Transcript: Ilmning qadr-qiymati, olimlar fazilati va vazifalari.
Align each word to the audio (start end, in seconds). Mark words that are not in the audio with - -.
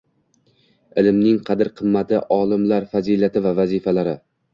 Ilmning 1.01 1.35
qadr-qiymati, 1.49 2.21
olimlar 2.37 2.87
fazilati 2.95 3.45
va 3.45 3.53
vazifalari. 3.61 4.17